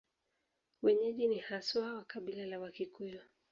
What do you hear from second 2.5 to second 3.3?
Wakikuyu.